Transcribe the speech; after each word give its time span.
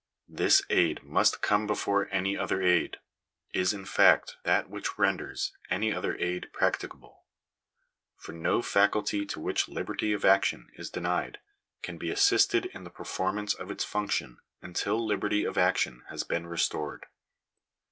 This 0.29 0.63
aid 0.71 1.03
must 1.03 1.43
come 1.43 1.67
before 1.67 2.09
any 2.11 2.35
other 2.35 2.59
aid— 2.63 2.97
is, 3.53 3.71
in 3.71 3.85
fact, 3.85 4.37
that 4.41 4.67
which 4.67 4.97
renders 4.97 5.53
any 5.69 5.93
other 5.93 6.15
aid 6.17 6.47
practicable; 6.51 7.27
for 8.17 8.31
no 8.31 8.63
faculty 8.63 9.27
to 9.27 9.39
which 9.39 9.67
liberty 9.69 10.11
of 10.11 10.25
action 10.25 10.71
is 10.73 10.89
denied 10.89 11.37
can 11.83 11.99
be 11.99 12.09
assisted 12.09 12.65
in 12.65 12.83
the 12.83 12.89
performance 12.89 13.53
of 13.53 13.69
its 13.69 13.83
function 13.83 14.39
until 14.59 15.05
liberty 15.05 15.45
of 15.45 15.55
action 15.55 16.01
has 16.09 16.23
been 16.23 16.47
restored. 16.47 17.05